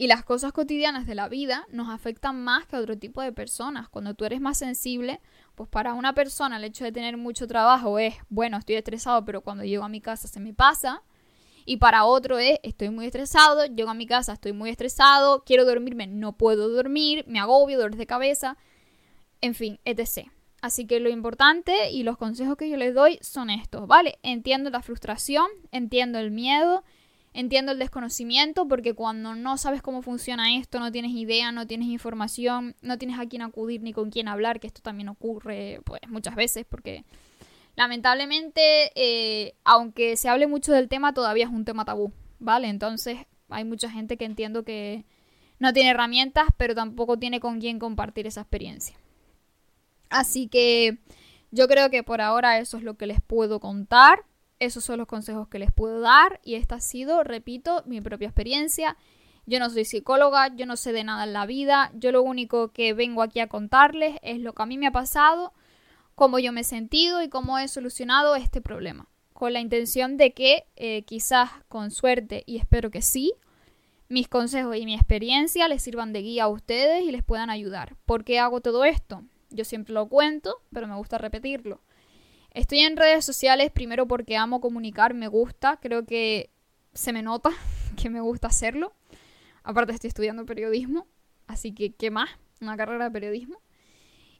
y 0.00 0.06
las 0.06 0.24
cosas 0.24 0.52
cotidianas 0.52 1.08
de 1.08 1.16
la 1.16 1.28
vida 1.28 1.66
nos 1.70 1.88
afectan 1.88 2.40
más 2.44 2.66
que 2.66 2.76
a 2.76 2.78
otro 2.78 2.96
tipo 2.96 3.20
de 3.20 3.32
personas. 3.32 3.88
Cuando 3.88 4.14
tú 4.14 4.24
eres 4.24 4.40
más 4.40 4.56
sensible, 4.56 5.20
pues 5.56 5.68
para 5.68 5.92
una 5.92 6.14
persona 6.14 6.56
el 6.56 6.62
hecho 6.62 6.84
de 6.84 6.92
tener 6.92 7.16
mucho 7.16 7.48
trabajo 7.48 7.98
es, 7.98 8.14
bueno, 8.28 8.58
estoy 8.58 8.76
estresado, 8.76 9.24
pero 9.24 9.40
cuando 9.40 9.64
llego 9.64 9.82
a 9.82 9.88
mi 9.88 10.00
casa 10.00 10.28
se 10.28 10.38
me 10.38 10.54
pasa. 10.54 11.02
Y 11.64 11.78
para 11.78 12.04
otro 12.04 12.38
es, 12.38 12.60
estoy 12.62 12.90
muy 12.90 13.06
estresado, 13.06 13.66
llego 13.66 13.90
a 13.90 13.94
mi 13.94 14.06
casa, 14.06 14.34
estoy 14.34 14.52
muy 14.52 14.70
estresado, 14.70 15.42
quiero 15.44 15.64
dormirme, 15.64 16.06
no 16.06 16.36
puedo 16.36 16.68
dormir, 16.68 17.24
me 17.26 17.40
agobio, 17.40 17.76
dolores 17.76 17.98
de 17.98 18.06
cabeza, 18.06 18.56
en 19.40 19.56
fin, 19.56 19.80
etc. 19.84 20.30
Así 20.62 20.86
que 20.86 21.00
lo 21.00 21.08
importante 21.08 21.90
y 21.90 22.04
los 22.04 22.16
consejos 22.16 22.56
que 22.56 22.70
yo 22.70 22.76
les 22.76 22.94
doy 22.94 23.18
son 23.20 23.50
estos, 23.50 23.88
¿vale? 23.88 24.20
Entiendo 24.22 24.70
la 24.70 24.80
frustración, 24.80 25.48
entiendo 25.72 26.20
el 26.20 26.30
miedo, 26.30 26.84
Entiendo 27.38 27.70
el 27.70 27.78
desconocimiento 27.78 28.66
porque 28.66 28.94
cuando 28.94 29.36
no 29.36 29.58
sabes 29.58 29.80
cómo 29.80 30.02
funciona 30.02 30.56
esto, 30.56 30.80
no 30.80 30.90
tienes 30.90 31.12
idea, 31.12 31.52
no 31.52 31.68
tienes 31.68 31.86
información, 31.86 32.74
no 32.82 32.98
tienes 32.98 33.16
a 33.16 33.26
quién 33.26 33.42
acudir 33.42 33.80
ni 33.80 33.92
con 33.92 34.10
quién 34.10 34.26
hablar, 34.26 34.58
que 34.58 34.66
esto 34.66 34.82
también 34.82 35.08
ocurre 35.08 35.80
pues 35.84 36.00
muchas 36.08 36.34
veces 36.34 36.66
porque 36.68 37.04
lamentablemente, 37.76 38.90
eh, 38.96 39.54
aunque 39.62 40.16
se 40.16 40.28
hable 40.28 40.48
mucho 40.48 40.72
del 40.72 40.88
tema, 40.88 41.14
todavía 41.14 41.44
es 41.44 41.52
un 41.52 41.64
tema 41.64 41.84
tabú, 41.84 42.12
¿vale? 42.40 42.66
Entonces 42.66 43.18
hay 43.50 43.62
mucha 43.62 43.88
gente 43.88 44.16
que 44.16 44.24
entiendo 44.24 44.64
que 44.64 45.04
no 45.60 45.72
tiene 45.72 45.90
herramientas, 45.90 46.48
pero 46.56 46.74
tampoco 46.74 47.20
tiene 47.20 47.38
con 47.38 47.60
quién 47.60 47.78
compartir 47.78 48.26
esa 48.26 48.40
experiencia. 48.40 48.96
Así 50.10 50.48
que 50.48 50.98
yo 51.52 51.68
creo 51.68 51.88
que 51.88 52.02
por 52.02 52.20
ahora 52.20 52.58
eso 52.58 52.78
es 52.78 52.82
lo 52.82 52.94
que 52.94 53.06
les 53.06 53.20
puedo 53.20 53.60
contar. 53.60 54.24
Esos 54.58 54.84
son 54.84 54.98
los 54.98 55.06
consejos 55.06 55.48
que 55.48 55.58
les 55.58 55.72
puedo 55.72 56.00
dar 56.00 56.40
y 56.44 56.54
esta 56.54 56.76
ha 56.76 56.80
sido, 56.80 57.22
repito, 57.22 57.82
mi 57.86 58.00
propia 58.00 58.28
experiencia. 58.28 58.96
Yo 59.46 59.58
no 59.60 59.70
soy 59.70 59.84
psicóloga, 59.84 60.54
yo 60.54 60.66
no 60.66 60.76
sé 60.76 60.92
de 60.92 61.04
nada 61.04 61.24
en 61.24 61.32
la 61.32 61.46
vida, 61.46 61.90
yo 61.94 62.12
lo 62.12 62.22
único 62.22 62.72
que 62.72 62.92
vengo 62.92 63.22
aquí 63.22 63.40
a 63.40 63.48
contarles 63.48 64.16
es 64.22 64.40
lo 64.40 64.52
que 64.52 64.62
a 64.62 64.66
mí 64.66 64.76
me 64.76 64.88
ha 64.88 64.92
pasado, 64.92 65.54
cómo 66.14 66.38
yo 66.38 66.52
me 66.52 66.60
he 66.60 66.64
sentido 66.64 67.22
y 67.22 67.28
cómo 67.28 67.58
he 67.58 67.68
solucionado 67.68 68.34
este 68.36 68.60
problema. 68.60 69.08
Con 69.32 69.52
la 69.52 69.60
intención 69.60 70.16
de 70.16 70.34
que 70.34 70.66
eh, 70.76 71.02
quizás 71.04 71.50
con 71.68 71.90
suerte, 71.90 72.42
y 72.44 72.58
espero 72.58 72.90
que 72.90 73.00
sí, 73.00 73.32
mis 74.08 74.26
consejos 74.26 74.76
y 74.76 74.84
mi 74.84 74.94
experiencia 74.94 75.68
les 75.68 75.82
sirvan 75.82 76.12
de 76.12 76.22
guía 76.22 76.44
a 76.44 76.48
ustedes 76.48 77.04
y 77.04 77.12
les 77.12 77.22
puedan 77.22 77.50
ayudar. 77.50 77.96
¿Por 78.04 78.24
qué 78.24 78.38
hago 78.38 78.60
todo 78.60 78.84
esto? 78.84 79.22
Yo 79.50 79.64
siempre 79.64 79.94
lo 79.94 80.08
cuento, 80.08 80.56
pero 80.72 80.86
me 80.88 80.96
gusta 80.96 81.18
repetirlo. 81.18 81.80
Estoy 82.50 82.80
en 82.80 82.96
redes 82.96 83.24
sociales 83.24 83.70
primero 83.70 84.06
porque 84.06 84.36
amo 84.36 84.60
comunicar, 84.60 85.14
me 85.14 85.28
gusta, 85.28 85.78
creo 85.80 86.06
que 86.06 86.50
se 86.94 87.12
me 87.12 87.22
nota 87.22 87.50
que 87.96 88.10
me 88.10 88.20
gusta 88.20 88.48
hacerlo. 88.48 88.94
Aparte 89.62 89.92
estoy 89.92 90.08
estudiando 90.08 90.46
periodismo, 90.46 91.06
así 91.46 91.74
que 91.74 91.92
¿qué 91.92 92.10
más? 92.10 92.30
Una 92.60 92.76
carrera 92.76 93.04
de 93.04 93.10
periodismo. 93.10 93.60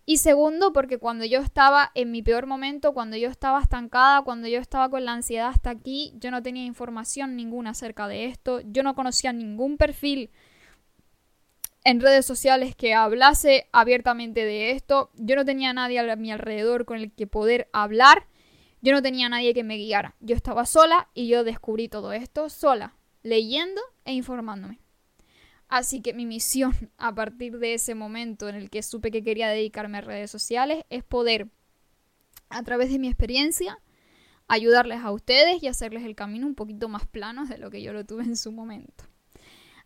Y 0.06 0.16
segundo, 0.16 0.72
porque 0.72 0.96
cuando 0.96 1.26
yo 1.26 1.40
estaba 1.40 1.90
en 1.94 2.10
mi 2.10 2.22
peor 2.22 2.46
momento, 2.46 2.94
cuando 2.94 3.18
yo 3.18 3.28
estaba 3.28 3.60
estancada, 3.60 4.22
cuando 4.22 4.48
yo 4.48 4.58
estaba 4.58 4.88
con 4.88 5.04
la 5.04 5.12
ansiedad 5.12 5.48
hasta 5.48 5.68
aquí, 5.68 6.14
yo 6.16 6.30
no 6.30 6.42
tenía 6.42 6.64
información 6.64 7.36
ninguna 7.36 7.70
acerca 7.70 8.08
de 8.08 8.24
esto, 8.24 8.62
yo 8.62 8.82
no 8.82 8.94
conocía 8.94 9.34
ningún 9.34 9.76
perfil 9.76 10.30
en 11.88 12.02
redes 12.02 12.26
sociales 12.26 12.76
que 12.76 12.92
hablase 12.92 13.66
abiertamente 13.72 14.44
de 14.44 14.72
esto. 14.72 15.10
Yo 15.14 15.36
no 15.36 15.46
tenía 15.46 15.72
nadie 15.72 15.98
a 15.98 16.16
mi 16.16 16.30
alrededor 16.30 16.84
con 16.84 16.98
el 16.98 17.10
que 17.12 17.26
poder 17.26 17.70
hablar. 17.72 18.26
Yo 18.82 18.92
no 18.92 19.00
tenía 19.00 19.30
nadie 19.30 19.54
que 19.54 19.64
me 19.64 19.76
guiara. 19.76 20.14
Yo 20.20 20.36
estaba 20.36 20.66
sola 20.66 21.08
y 21.14 21.28
yo 21.28 21.44
descubrí 21.44 21.88
todo 21.88 22.12
esto 22.12 22.50
sola, 22.50 22.94
leyendo 23.22 23.80
e 24.04 24.12
informándome. 24.12 24.80
Así 25.68 26.02
que 26.02 26.12
mi 26.12 26.26
misión 26.26 26.74
a 26.98 27.14
partir 27.14 27.58
de 27.58 27.72
ese 27.72 27.94
momento 27.94 28.50
en 28.50 28.56
el 28.56 28.68
que 28.68 28.82
supe 28.82 29.10
que 29.10 29.24
quería 29.24 29.48
dedicarme 29.48 29.96
a 29.96 30.02
redes 30.02 30.30
sociales 30.30 30.84
es 30.90 31.04
poder, 31.04 31.48
a 32.50 32.62
través 32.64 32.92
de 32.92 32.98
mi 32.98 33.08
experiencia, 33.08 33.78
ayudarles 34.46 35.00
a 35.00 35.10
ustedes 35.10 35.62
y 35.62 35.68
hacerles 35.68 36.04
el 36.04 36.16
camino 36.16 36.46
un 36.46 36.54
poquito 36.54 36.90
más 36.90 37.06
plano 37.06 37.46
de 37.46 37.56
lo 37.56 37.70
que 37.70 37.80
yo 37.80 37.94
lo 37.94 38.04
tuve 38.04 38.24
en 38.24 38.36
su 38.36 38.52
momento. 38.52 39.04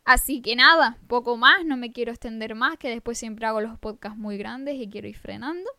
Así 0.05 0.43
que 0.43 0.57
nada, 0.57 0.99
poco 1.07 1.37
más, 1.37 1.65
no 1.65 1.77
me 1.77 1.93
quiero 1.93 2.11
extender 2.11 2.55
más, 2.55 2.77
que 2.77 2.89
después 2.89 3.19
siempre 3.19 3.47
hago 3.47 3.61
los 3.61 3.79
podcasts 3.79 4.19
muy 4.19 4.37
grandes 4.37 4.77
y 4.77 4.89
quiero 4.89 5.07
ir 5.07 5.17
frenando. 5.17 5.71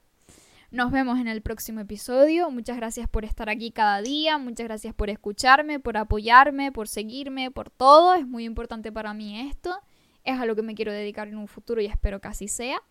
Nos 0.71 0.91
vemos 0.91 1.19
en 1.19 1.27
el 1.27 1.41
próximo 1.41 1.81
episodio. 1.81 2.49
Muchas 2.49 2.77
gracias 2.77 3.07
por 3.07 3.25
estar 3.25 3.47
aquí 3.47 3.71
cada 3.71 4.01
día, 4.01 4.39
muchas 4.39 4.65
gracias 4.65 4.95
por 4.95 5.09
escucharme, 5.09 5.79
por 5.79 5.97
apoyarme, 5.97 6.71
por 6.71 6.87
seguirme, 6.87 7.51
por 7.51 7.69
todo. 7.69 8.15
Es 8.15 8.25
muy 8.25 8.45
importante 8.45 8.91
para 8.91 9.13
mí 9.13 9.47
esto. 9.49 9.77
Es 10.23 10.39
a 10.39 10.45
lo 10.45 10.55
que 10.55 10.63
me 10.63 10.73
quiero 10.73 10.91
dedicar 10.91 11.27
en 11.27 11.37
un 11.37 11.47
futuro 11.47 11.79
y 11.79 11.85
espero 11.85 12.19
que 12.21 12.29
así 12.29 12.47
sea. 12.47 12.81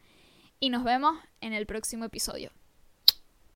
Y 0.61 0.71
nos 0.71 0.85
vemos 0.85 1.19
en 1.41 1.55
el 1.55 1.67
próximo 1.67 2.05
episodio. 2.05 2.53